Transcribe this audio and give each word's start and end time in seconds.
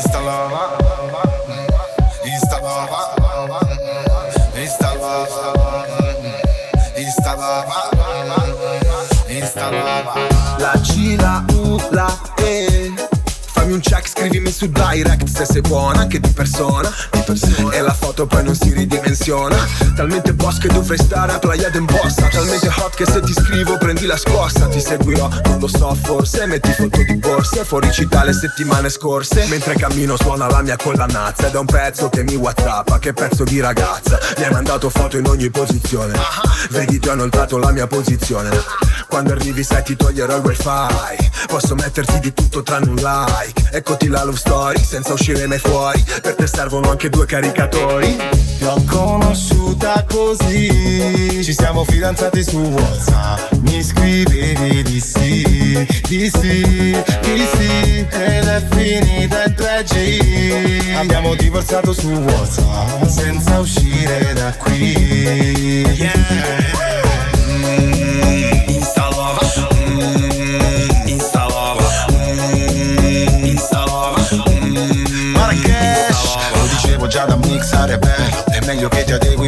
Insta 0.00 0.18
lava 0.18 0.78
Insta 2.24 2.58
lava 2.62 3.60
Insta 4.56 4.94
lava 4.94 5.86
Insta 6.96 7.34
lava 7.34 7.90
Insta 9.28 9.70
lava 9.70 10.14
La 10.58 10.72
C, 10.78 11.18
U, 11.52 11.78
la 11.92 12.39
scrivimi 14.50 14.52
su 14.52 14.66
direct 14.66 15.28
se 15.28 15.44
sei 15.44 15.60
buona 15.60 16.00
anche 16.00 16.20
di 16.20 16.28
persona, 16.30 16.92
di 17.10 17.22
persona. 17.24 17.72
E 17.72 17.80
la 17.80 17.92
foto 17.92 18.26
poi 18.26 18.42
non 18.42 18.54
si 18.54 18.72
ridimensiona. 18.72 19.56
Talmente 19.94 20.32
boss 20.34 20.58
che 20.58 20.68
dovrei 20.68 20.98
stare 20.98 21.32
a 21.32 21.38
Playa 21.38 21.70
d'Embossa 21.70 22.28
Talmente 22.28 22.68
hot 22.68 22.94
che 22.94 23.06
se 23.06 23.20
ti 23.20 23.32
scrivo 23.32 23.78
prendi 23.78 24.06
la 24.06 24.16
scossa. 24.16 24.66
Ti 24.66 24.80
seguirò, 24.80 25.28
non 25.44 25.58
lo 25.58 25.68
so 25.68 25.94
forse. 26.02 26.46
Metti 26.46 26.72
foto 26.72 27.02
di 27.02 27.16
borse, 27.16 27.64
fuori 27.64 27.90
città 27.92 28.24
le 28.24 28.32
settimane 28.32 28.88
scorse. 28.88 29.46
Mentre 29.46 29.74
cammino 29.74 30.16
suona 30.16 30.48
la 30.48 30.62
mia 30.62 30.76
collanazza. 30.76 31.46
Ed 31.46 31.54
è 31.54 31.58
un 31.58 31.66
pezzo 31.66 32.08
che 32.08 32.22
mi 32.22 32.34
whatsappa, 32.34 32.98
che 32.98 33.12
pezzo 33.12 33.44
di 33.44 33.60
ragazza. 33.60 34.18
Mi 34.38 34.44
hai 34.44 34.50
mandato 34.52 34.90
foto 34.90 35.16
in 35.16 35.26
ogni 35.26 35.50
posizione. 35.50 36.18
Vedi 36.70 36.98
ti 36.98 37.08
ho 37.08 37.14
inoltrato 37.14 37.58
la 37.58 37.70
mia 37.70 37.86
posizione. 37.86 38.50
Quando 39.08 39.32
arrivi 39.32 39.62
sai 39.62 39.82
ti 39.82 39.96
toglierò 39.96 40.36
il 40.36 40.42
wifi. 40.44 41.28
Posso 41.46 41.74
metterti 41.74 42.20
di 42.20 42.32
tutto 42.32 42.62
tranne 42.62 42.90
un 42.90 42.96
like. 42.96 43.70
Eccoti 43.72 44.08
la 44.08 44.24
love 44.24 44.38
story 44.40 44.82
senza 44.82 45.12
uscire 45.12 45.46
mai 45.46 45.58
fuori. 45.58 46.02
Per 46.22 46.34
te 46.34 46.46
servono 46.46 46.90
anche 46.90 47.10
due 47.10 47.26
caricatori. 47.26 48.16
Ti 48.58 48.64
ho 48.64 48.82
conosciuta 48.88 50.04
così. 50.08 51.42
Ci 51.44 51.52
siamo 51.52 51.84
fidanzati 51.84 52.42
su 52.42 52.58
Whatsapp. 52.58 53.52
Mi 53.60 53.82
scrivevi 53.82 54.82
di 54.82 55.00
sì, 55.00 55.86
di 56.08 56.30
sì, 56.30 56.96
di 57.22 57.46
sì. 57.52 58.06
Ed 58.10 58.46
è 58.46 58.66
finita 58.70 59.44
in 59.44 59.54
3G 59.56 60.96
Abbiamo 60.96 61.34
divorziato 61.34 61.92
su 61.92 62.08
Whatsapp 62.08 63.04
Senza 63.06 63.58
uscire 63.58 64.32
da 64.34 64.52
qui. 64.56 65.84
Yeah 65.96 66.99
già 77.10 77.24
da 77.24 77.36
mixare 77.36 77.98
bello 77.98 78.44
È 78.46 78.64
meglio 78.66 78.88
che 78.88 79.02
ti 79.04 79.12
adegui 79.12 79.39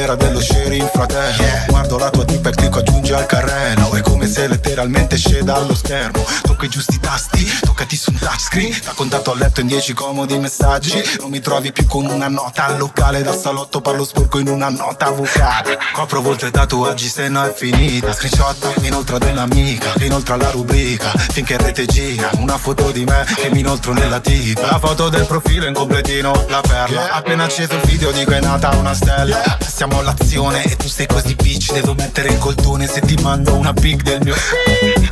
L'era 0.00 0.14
dello 0.14 0.40
sharing 0.40 0.88
fratello 0.90 1.44
Guardo 1.68 1.98
la 1.98 2.08
tua 2.08 2.24
tipa 2.24 2.48
e 2.48 2.52
clicco 2.52 2.78
aggiungi 2.78 3.12
al 3.12 3.26
carrello. 3.26 3.92
È 3.92 4.00
come 4.00 4.26
se 4.26 4.48
letteralmente 4.48 5.16
esce 5.16 5.42
dallo 5.42 5.74
schermo. 5.74 6.24
Tocca 6.40 6.64
i 6.64 6.68
giusti 6.70 6.98
tasti 6.98 7.46
Toccati 7.60 7.96
su 7.96 8.10
un 8.10 8.18
touchscreen. 8.18 8.80
Da 8.82 8.92
contatto 8.94 9.32
a 9.32 9.34
letto 9.34 9.60
in 9.60 9.66
dieci 9.66 9.92
comodi 9.92 10.38
messaggi. 10.38 11.02
Non 11.18 11.28
mi 11.28 11.40
trovi 11.40 11.70
più 11.72 11.86
con 11.86 12.06
una 12.06 12.28
nota 12.28 12.64
al 12.64 12.78
locale 12.78 13.22
Da 13.22 13.36
salotto. 13.36 13.82
Parlo 13.82 14.04
sporco 14.04 14.38
in 14.38 14.48
una 14.48 14.70
nota 14.70 15.10
vocale. 15.10 15.78
Copro 15.92 16.22
volte 16.22 16.50
tatuaggi 16.50 17.06
se 17.06 17.28
no 17.28 17.44
è 17.44 17.52
finita. 17.52 18.14
Screenshot 18.14 18.76
inoltre 18.80 19.16
ad 19.16 19.24
un'amica 19.24 19.92
Inoltre 19.98 20.32
alla 20.32 20.50
rubrica. 20.50 21.10
Finché 21.10 21.52
in 21.52 21.58
rete 21.58 21.84
gira 21.84 22.30
Una 22.38 22.56
foto 22.56 22.90
di 22.90 23.04
me 23.04 23.26
che 23.34 23.50
mi 23.50 23.60
inoltro 23.60 23.92
nella 23.92 24.20
tipa. 24.20 24.62
La 24.62 24.78
foto 24.78 25.10
del 25.10 25.26
profilo 25.26 25.66
in 25.66 25.74
completino 25.74 26.46
La 26.48 26.62
perla. 26.62 27.12
Appena 27.12 27.44
acceso 27.44 27.74
il 27.74 27.82
video 27.82 28.10
dico 28.12 28.30
è 28.30 28.40
nata 28.40 28.70
una 28.76 28.94
stella 28.94 29.58
Siamo 29.90 30.08
all'azione 30.08 30.62
e 30.62 30.76
tu 30.76 30.86
sei 30.86 31.06
così 31.06 31.34
bitch 31.34 31.72
Devo 31.72 31.94
mettere 31.94 32.28
il 32.28 32.38
coltone 32.38 32.86
se 32.86 33.00
ti 33.00 33.16
mando 33.22 33.56
una 33.56 33.72
big 33.72 34.02
del 34.02 34.20
mio 34.22 34.36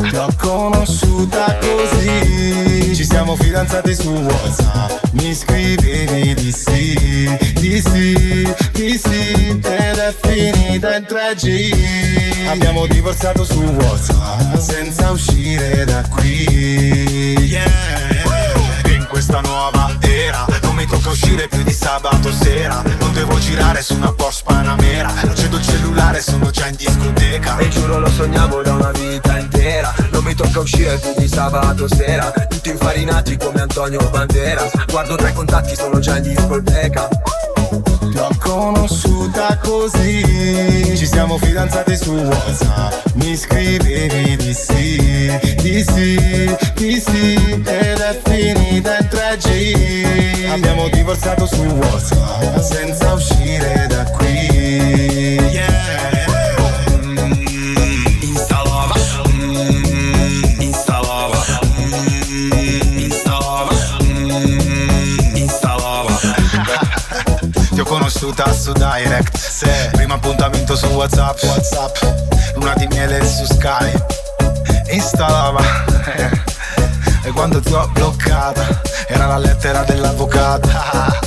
Ti 0.09 0.15
ho 0.15 0.29
conosciuta 0.39 1.59
così. 1.59 2.95
Ci 2.95 3.05
siamo 3.05 3.35
fidanzati 3.35 3.93
su 3.93 4.09
Whatsapp. 4.09 5.03
Mi 5.13 5.35
scrivevi 5.35 6.33
di 6.35 6.53
sì, 6.53 7.39
di 7.55 7.81
sì, 7.81 8.55
di 8.73 8.97
sì. 8.97 9.61
Ed 9.61 9.99
è 9.99 10.15
finita 10.23 10.97
in 10.97 11.07
3G 11.09 12.49
Abbiamo 12.49 12.87
divorziato 12.87 13.45
su 13.45 13.61
Whatsapp 13.61 14.57
Senza 14.59 15.11
uscire 15.11 15.85
da 15.87 16.07
qui. 16.09 17.49
Yeah 17.51 18.18
uscire 21.39 21.49
più 21.49 21.63
di 21.63 21.73
sabato 21.73 22.33
sera. 22.33 22.83
Non 22.99 23.13
devo 23.13 23.39
girare 23.39 23.81
su 23.83 23.95
una 23.95 24.13
Porsche 24.13 24.43
Panamera. 24.45 25.13
Accedo 25.15 25.57
il 25.57 25.63
cellulare, 25.63 26.21
sono 26.21 26.51
già 26.51 26.67
in 26.67 26.75
discoteca. 26.75 27.59
E 27.59 27.69
giuro 27.69 28.01
lo 28.01 28.11
sognavo 28.11 28.63
da 28.63 28.75
una 28.75 28.91
vita 28.91 29.39
intera. 29.39 29.95
Non 30.11 30.25
mi 30.25 30.35
tocca 30.35 30.59
uscire 30.61 30.99
più 30.99 31.13
di 31.17 31.29
sabato 31.29 31.87
sera. 31.89 32.31
Tutti 32.49 32.71
infarinati 32.71 33.37
come 33.37 33.61
Antonio 33.61 34.01
Banderas 34.11 34.73
Guardo 34.91 35.15
tra 35.15 35.29
i 35.29 35.33
contatti, 35.33 35.77
sono 35.77 36.01
già 36.01 36.17
in 36.17 36.23
discoteca. 36.23 37.09
Ti 38.11 38.19
ho 38.19 38.31
conosciuta 38.41 39.59
così. 39.63 40.97
Ci 40.97 41.07
siamo 41.07 41.39
fidanzati 41.39 41.97
su 41.97 42.15
Whatsapp. 42.15 43.07
Mi 43.15 43.37
scrivevi 43.37 44.37
di 44.37 44.55
sì, 44.55 45.57
di 45.61 45.85
sì, 45.85 46.57
di 46.75 47.01
sì. 47.01 47.35
Ed 47.65 47.99
è 47.99 48.21
finita 48.25 48.99
in 48.99 49.09
3G 49.11 50.39
Abbiamo 50.51 50.89
divorziato 51.09 51.47
su 51.47 51.63
Whatsapp 51.63 52.59
Senza 52.61 53.15
uscire 53.15 53.87
da 53.89 54.05
qui. 54.11 54.27
Yeah. 55.51 55.87
Conosciuta 67.85 68.53
su 68.53 68.73
direct. 68.75 69.35
Se 69.35 69.89
Primo 69.93 70.13
appuntamento 70.13 70.77
su 70.77 70.89
Whatsapp. 70.89 71.43
Whatsapp. 71.43 71.97
Luna 72.57 72.75
di 72.75 72.87
miele 72.89 73.25
su 73.27 73.47
Skype 73.47 74.05
Instalava 74.91 75.63
E 76.05 76.08
quando 77.39 77.61
ti 77.61 77.73
ho 77.73 77.89
bloccata. 77.93 78.81
Era 79.07 79.27
la 79.27 79.39
lettera 79.39 79.85
dell'avvocato. 79.85 80.69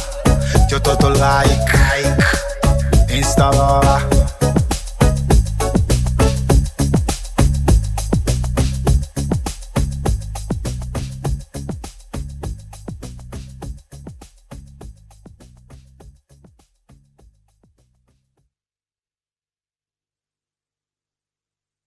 Ti 0.67 0.73
ho 0.73 0.81
tolto 0.81 1.07
like 1.07 2.15
Instalava 3.07 3.90